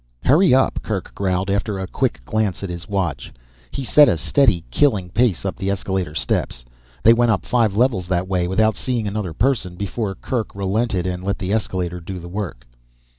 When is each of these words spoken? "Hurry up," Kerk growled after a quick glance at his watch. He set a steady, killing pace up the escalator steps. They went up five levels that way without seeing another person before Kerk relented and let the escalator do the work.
"Hurry 0.23 0.51
up," 0.51 0.79
Kerk 0.81 1.13
growled 1.13 1.51
after 1.51 1.77
a 1.77 1.85
quick 1.85 2.25
glance 2.25 2.63
at 2.63 2.71
his 2.71 2.89
watch. 2.89 3.31
He 3.69 3.83
set 3.83 4.09
a 4.09 4.17
steady, 4.17 4.63
killing 4.71 5.09
pace 5.09 5.45
up 5.45 5.57
the 5.57 5.69
escalator 5.69 6.15
steps. 6.15 6.65
They 7.03 7.13
went 7.13 7.29
up 7.29 7.45
five 7.45 7.77
levels 7.77 8.07
that 8.07 8.27
way 8.27 8.47
without 8.47 8.75
seeing 8.75 9.07
another 9.07 9.33
person 9.33 9.75
before 9.75 10.15
Kerk 10.15 10.55
relented 10.55 11.05
and 11.05 11.23
let 11.23 11.37
the 11.37 11.53
escalator 11.53 11.99
do 11.99 12.17
the 12.17 12.29
work. 12.29 12.65